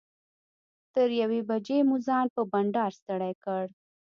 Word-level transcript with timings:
تر 0.93 1.09
یوې 1.21 1.41
بجې 1.49 1.77
مو 1.87 1.95
ځان 2.07 2.25
په 2.35 2.41
بنډار 2.51 2.91
ستړی 2.99 3.33
کړ. 3.43 3.63